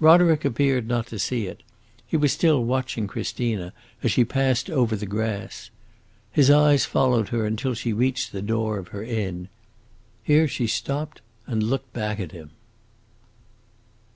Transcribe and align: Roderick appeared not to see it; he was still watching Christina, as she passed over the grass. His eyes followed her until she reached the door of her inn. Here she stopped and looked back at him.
Roderick 0.00 0.44
appeared 0.44 0.88
not 0.88 1.06
to 1.06 1.16
see 1.16 1.46
it; 1.46 1.62
he 2.04 2.16
was 2.16 2.32
still 2.32 2.64
watching 2.64 3.06
Christina, 3.06 3.72
as 4.02 4.10
she 4.10 4.24
passed 4.24 4.68
over 4.68 4.96
the 4.96 5.06
grass. 5.06 5.70
His 6.32 6.50
eyes 6.50 6.84
followed 6.84 7.28
her 7.28 7.46
until 7.46 7.72
she 7.74 7.92
reached 7.92 8.32
the 8.32 8.42
door 8.42 8.78
of 8.80 8.88
her 8.88 9.04
inn. 9.04 9.48
Here 10.24 10.48
she 10.48 10.66
stopped 10.66 11.20
and 11.46 11.62
looked 11.62 11.92
back 11.92 12.18
at 12.18 12.32
him. 12.32 12.50